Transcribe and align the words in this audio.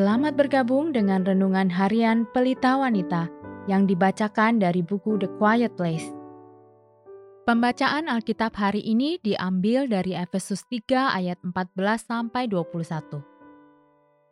Selamat 0.00 0.32
bergabung 0.32 0.96
dengan 0.96 1.28
renungan 1.28 1.68
harian 1.68 2.24
Pelita 2.32 2.80
Wanita 2.80 3.28
yang 3.68 3.84
dibacakan 3.84 4.56
dari 4.56 4.80
buku 4.80 5.20
The 5.20 5.28
Quiet 5.36 5.76
Place. 5.76 6.08
Pembacaan 7.44 8.08
Alkitab 8.08 8.56
hari 8.56 8.80
ini 8.80 9.20
diambil 9.20 9.84
dari 9.84 10.16
Efesus 10.16 10.64
3 10.72 11.20
ayat 11.20 11.36
14 11.44 11.76
sampai 12.00 12.48
21. 12.48 13.20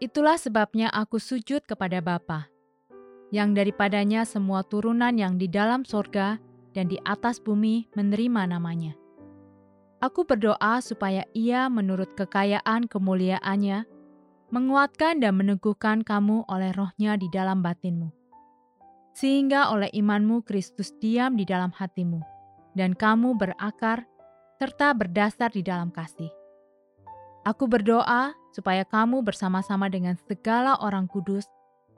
Itulah 0.00 0.40
sebabnya 0.40 0.88
aku 0.96 1.20
sujud 1.20 1.60
kepada 1.68 2.00
Bapa, 2.00 2.48
yang 3.28 3.52
daripadanya 3.52 4.24
semua 4.24 4.64
turunan 4.64 5.12
yang 5.12 5.36
di 5.36 5.44
dalam 5.44 5.84
sorga 5.84 6.40
dan 6.72 6.88
di 6.88 6.96
atas 7.04 7.36
bumi 7.36 7.84
menerima 7.92 8.48
namanya. 8.48 8.96
Aku 10.00 10.24
berdoa 10.24 10.80
supaya 10.80 11.28
ia 11.36 11.68
menurut 11.68 12.16
kekayaan 12.16 12.88
kemuliaannya 12.88 13.99
menguatkan 14.50 15.22
dan 15.22 15.38
meneguhkan 15.38 16.02
kamu 16.02 16.46
oleh 16.50 16.74
rohnya 16.74 17.14
di 17.14 17.30
dalam 17.30 17.62
batinmu. 17.62 18.10
Sehingga 19.14 19.70
oleh 19.70 19.90
imanmu 19.90 20.46
Kristus 20.46 20.94
diam 20.98 21.34
di 21.34 21.46
dalam 21.46 21.74
hatimu, 21.74 22.22
dan 22.74 22.94
kamu 22.94 23.34
berakar 23.38 24.06
serta 24.58 24.94
berdasar 24.94 25.50
di 25.50 25.62
dalam 25.62 25.90
kasih. 25.90 26.30
Aku 27.46 27.66
berdoa 27.66 28.36
supaya 28.52 28.84
kamu 28.84 29.24
bersama-sama 29.24 29.88
dengan 29.88 30.18
segala 30.28 30.76
orang 30.84 31.08
kudus 31.08 31.48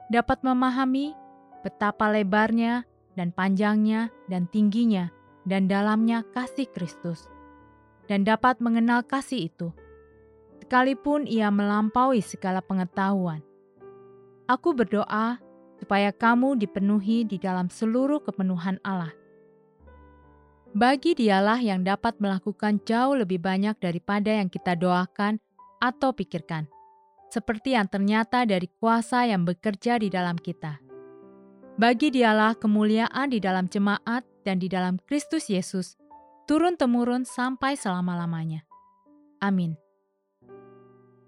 dapat 0.07 0.39
memahami 0.41 1.11
betapa 1.61 2.07
lebarnya 2.07 2.87
dan 3.19 3.35
panjangnya 3.35 4.09
dan 4.31 4.47
tingginya 4.49 5.11
dan 5.43 5.67
dalamnya 5.67 6.23
kasih 6.31 6.71
Kristus, 6.71 7.27
dan 8.07 8.23
dapat 8.23 8.63
mengenal 8.63 9.03
kasih 9.03 9.51
itu 9.51 9.75
sekalipun 10.63 11.27
ia 11.27 11.51
melampaui 11.51 12.23
segala 12.23 12.63
pengetahuan. 12.63 13.43
Aku 14.47 14.71
berdoa 14.71 15.43
supaya 15.75 16.15
kamu 16.15 16.55
dipenuhi 16.55 17.27
di 17.27 17.35
dalam 17.35 17.67
seluruh 17.67 18.23
kepenuhan 18.23 18.79
Allah. 18.87 19.11
Bagi 20.71 21.19
dialah 21.19 21.59
yang 21.59 21.83
dapat 21.83 22.15
melakukan 22.23 22.79
jauh 22.87 23.13
lebih 23.19 23.43
banyak 23.43 23.75
daripada 23.77 24.31
yang 24.31 24.47
kita 24.47 24.79
doakan 24.79 25.37
atau 25.83 26.15
pikirkan, 26.15 26.65
seperti 27.27 27.75
yang 27.75 27.91
ternyata 27.91 28.47
dari 28.47 28.71
kuasa 28.79 29.27
yang 29.27 29.43
bekerja 29.43 29.99
di 29.99 30.07
dalam 30.07 30.39
kita. 30.39 30.79
Bagi 31.75 32.09
dialah 32.09 32.55
kemuliaan 32.55 33.35
di 33.35 33.43
dalam 33.43 33.67
jemaat 33.67 34.23
dan 34.47 34.63
di 34.63 34.71
dalam 34.71 34.95
Kristus 35.03 35.51
Yesus, 35.51 35.99
turun-temurun 36.47 37.27
sampai 37.27 37.75
selama-lamanya. 37.75 38.63
Amin. 39.43 39.82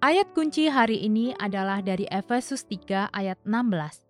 Ayat 0.06 0.38
kunci 0.38 0.70
hari 0.70 1.02
ini 1.02 1.34
adalah 1.34 1.81
dari 1.81 2.06
Efesus 2.14 2.70
3 2.70 3.09
ayat 3.09 3.42
16. 3.42 4.06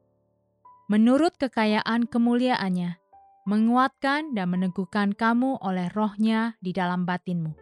Menurut 0.92 1.40
kekayaan 1.40 2.12
kemuliaannya, 2.12 3.00
menguatkan 3.48 4.36
dan 4.36 4.52
meneguhkan 4.52 5.16
kamu 5.16 5.56
oleh 5.64 5.88
rohnya 5.96 6.60
di 6.60 6.76
dalam 6.76 7.08
batinmu. 7.08 7.56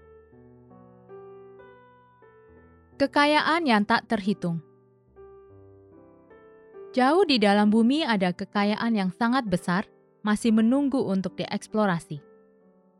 Kekayaan 2.98 3.70
yang 3.70 3.86
tak 3.86 4.10
terhitung 4.10 4.66
Jauh 6.90 7.30
di 7.30 7.38
dalam 7.38 7.70
bumi 7.70 8.02
ada 8.02 8.34
kekayaan 8.34 8.98
yang 8.98 9.14
sangat 9.14 9.46
besar, 9.46 9.86
masih 10.26 10.50
menunggu 10.50 11.06
untuk 11.06 11.38
dieksplorasi. 11.38 12.33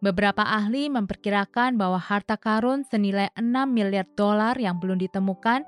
Beberapa 0.04 0.44
ahli 0.44 0.92
memperkirakan 0.92 1.80
bahwa 1.80 1.96
harta 1.96 2.36
karun 2.36 2.84
senilai 2.84 3.32
6 3.40 3.48
miliar 3.72 4.04
dolar 4.20 4.60
yang 4.60 4.76
belum 4.76 5.00
ditemukan 5.00 5.64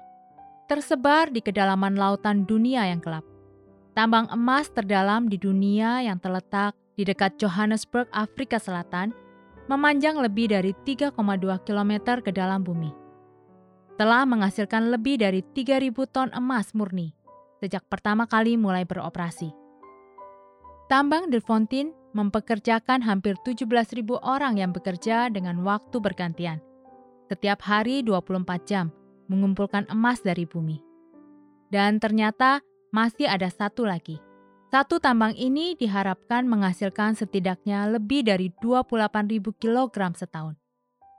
tersebar 0.67 1.31
di 1.31 1.39
kedalaman 1.39 1.95
lautan 1.95 2.43
dunia 2.43 2.83
yang 2.83 2.99
gelap. 2.99 3.23
Tambang 3.95 4.27
emas 4.27 4.67
terdalam 4.75 5.31
di 5.31 5.39
dunia 5.39 6.03
yang 6.03 6.19
terletak 6.19 6.75
di 6.99 7.07
dekat 7.07 7.39
Johannesburg, 7.39 8.11
Afrika 8.11 8.59
Selatan, 8.59 9.15
memanjang 9.71 10.19
lebih 10.19 10.51
dari 10.51 10.75
3,2 10.83 11.15
km 11.63 12.19
ke 12.19 12.35
dalam 12.35 12.59
bumi. 12.59 12.91
Telah 13.95 14.27
menghasilkan 14.27 14.91
lebih 14.91 15.23
dari 15.23 15.47
3.000 15.47 15.95
ton 16.11 16.27
emas 16.35 16.75
murni 16.75 17.15
sejak 17.63 17.87
pertama 17.87 18.27
kali 18.27 18.59
mulai 18.59 18.83
beroperasi. 18.83 19.49
Tambang 20.91 21.31
Delfontaine 21.31 22.04
mempekerjakan 22.15 23.03
hampir 23.03 23.35
17.000 23.43 23.99
orang 24.23 24.55
yang 24.55 24.71
bekerja 24.71 25.27
dengan 25.27 25.59
waktu 25.67 25.99
bergantian. 25.99 26.63
Setiap 27.27 27.59
hari 27.67 27.99
24 28.07 28.63
jam, 28.63 28.87
mengumpulkan 29.27 29.83
emas 29.91 30.23
dari 30.23 30.47
bumi. 30.47 30.79
Dan 31.67 31.99
ternyata 31.99 32.63
masih 32.95 33.27
ada 33.27 33.51
satu 33.51 33.83
lagi. 33.83 34.23
Satu 34.71 35.03
tambang 35.03 35.35
ini 35.35 35.75
diharapkan 35.75 36.47
menghasilkan 36.47 37.19
setidaknya 37.19 37.91
lebih 37.91 38.23
dari 38.23 38.49
28.000 38.63 39.51
kg 39.59 39.95
setahun, 40.15 40.55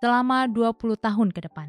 selama 0.00 0.48
20 0.48 0.96
tahun 0.96 1.28
ke 1.30 1.40
depan. 1.44 1.68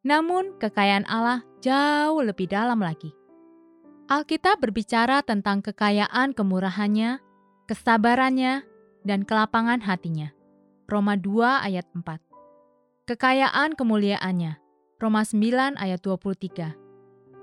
Namun 0.00 0.56
kekayaan 0.56 1.04
Allah 1.04 1.44
jauh 1.60 2.24
lebih 2.24 2.48
dalam 2.48 2.80
lagi. 2.80 3.12
Alkitab 4.10 4.58
berbicara 4.58 5.22
tentang 5.22 5.62
kekayaan 5.62 6.34
kemurahannya 6.34 7.22
kesabarannya, 7.70 8.66
dan 9.06 9.22
kelapangan 9.22 9.78
hatinya. 9.78 10.34
Roma 10.90 11.14
2 11.14 11.70
ayat 11.70 11.86
4. 11.94 12.18
Kekayaan 13.06 13.78
kemuliaannya. 13.78 14.58
Roma 14.98 15.22
9 15.22 15.78
ayat 15.78 16.02
23. 16.02 16.74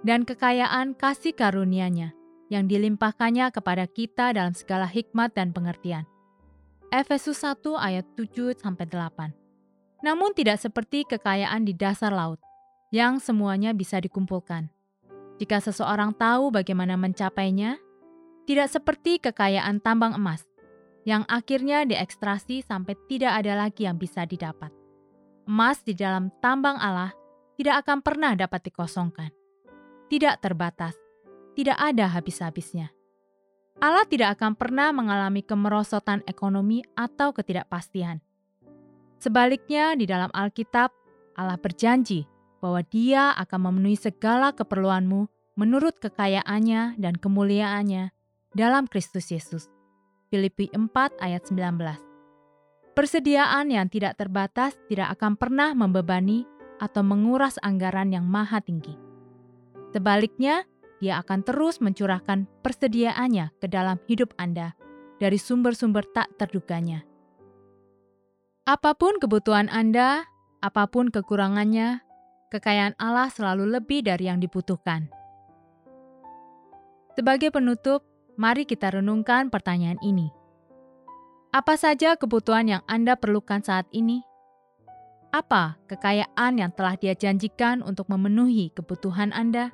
Dan 0.04 0.28
kekayaan 0.28 1.00
kasih 1.00 1.32
karunia-Nya 1.32 2.12
yang 2.52 2.68
dilimpahkannya 2.68 3.56
kepada 3.56 3.88
kita 3.88 4.36
dalam 4.36 4.52
segala 4.52 4.84
hikmat 4.84 5.32
dan 5.32 5.56
pengertian. 5.56 6.04
Efesus 6.92 7.40
1 7.40 7.64
ayat 7.80 8.04
7 8.20 8.60
sampai 8.60 8.84
8. 8.84 9.32
Namun 10.04 10.36
tidak 10.36 10.60
seperti 10.60 11.08
kekayaan 11.08 11.64
di 11.64 11.72
dasar 11.72 12.12
laut 12.12 12.44
yang 12.92 13.24
semuanya 13.24 13.72
bisa 13.72 14.04
dikumpulkan. 14.04 14.68
Jika 15.40 15.64
seseorang 15.64 16.12
tahu 16.16 16.52
bagaimana 16.52 17.00
mencapainya, 17.00 17.80
tidak 18.48 18.72
seperti 18.72 19.20
kekayaan 19.20 19.84
tambang 19.84 20.16
emas, 20.16 20.48
yang 21.04 21.28
akhirnya 21.28 21.84
diekstrasi 21.84 22.64
sampai 22.64 22.96
tidak 23.12 23.44
ada 23.44 23.60
lagi 23.60 23.84
yang 23.84 24.00
bisa 24.00 24.24
didapat. 24.24 24.72
Emas 25.44 25.84
di 25.84 25.92
dalam 25.92 26.32
tambang 26.40 26.80
Allah 26.80 27.12
tidak 27.60 27.84
akan 27.84 28.00
pernah 28.00 28.40
dapat 28.40 28.72
dikosongkan. 28.72 29.36
Tidak 30.08 30.40
terbatas, 30.40 30.96
tidak 31.60 31.76
ada 31.76 32.08
habis-habisnya. 32.08 32.96
Allah 33.84 34.08
tidak 34.08 34.40
akan 34.40 34.56
pernah 34.56 34.96
mengalami 34.96 35.44
kemerosotan 35.44 36.24
ekonomi 36.24 36.82
atau 36.96 37.36
ketidakpastian. 37.36 38.24
Sebaliknya, 39.20 39.94
di 40.00 40.08
dalam 40.08 40.32
Alkitab, 40.32 40.96
Allah 41.36 41.60
berjanji 41.60 42.26
bahwa 42.64 42.80
Dia 42.88 43.36
akan 43.38 43.70
memenuhi 43.70 44.00
segala 44.00 44.56
keperluanmu 44.56 45.28
menurut 45.60 46.00
kekayaannya 46.00 46.98
dan 46.98 47.14
kemuliaannya 47.20 48.17
dalam 48.58 48.90
Kristus 48.90 49.30
Yesus. 49.30 49.70
Filipi 50.34 50.68
4 50.74 50.90
ayat 51.22 51.46
19. 51.46 51.78
Persediaan 52.98 53.70
yang 53.70 53.86
tidak 53.94 54.18
terbatas 54.18 54.74
tidak 54.90 55.14
akan 55.14 55.38
pernah 55.38 55.78
membebani 55.78 56.50
atau 56.82 57.06
menguras 57.06 57.62
anggaran 57.62 58.10
yang 58.10 58.26
maha 58.26 58.58
tinggi. 58.58 58.98
Sebaliknya, 59.94 60.66
dia 60.98 61.22
akan 61.22 61.46
terus 61.46 61.78
mencurahkan 61.78 62.50
persediaannya 62.66 63.54
ke 63.62 63.70
dalam 63.70 64.02
hidup 64.10 64.34
Anda 64.42 64.74
dari 65.22 65.38
sumber-sumber 65.38 66.10
tak 66.10 66.34
terduganya. 66.42 67.06
Apa 68.66 68.98
pun 68.98 69.22
kebutuhan 69.22 69.70
Anda, 69.70 70.26
apa 70.60 70.90
pun 70.90 71.14
kekurangannya, 71.14 72.02
kekayaan 72.50 72.98
Allah 72.98 73.30
selalu 73.30 73.78
lebih 73.78 74.04
dari 74.04 74.28
yang 74.28 74.42
dibutuhkan. 74.42 75.08
Sebagai 77.14 77.54
penutup, 77.54 78.06
Mari 78.38 78.70
kita 78.70 78.94
renungkan 78.94 79.50
pertanyaan 79.50 79.98
ini. 80.06 80.30
Apa 81.50 81.74
saja 81.74 82.14
kebutuhan 82.14 82.70
yang 82.70 82.84
Anda 82.86 83.18
perlukan 83.18 83.66
saat 83.66 83.90
ini? 83.90 84.22
Apa 85.34 85.82
kekayaan 85.90 86.62
yang 86.62 86.70
telah 86.70 86.94
Dia 87.02 87.18
janjikan 87.18 87.82
untuk 87.82 88.06
memenuhi 88.14 88.70
kebutuhan 88.78 89.34
Anda? 89.34 89.74